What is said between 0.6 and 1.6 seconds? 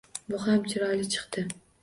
chiroyli chiqdi.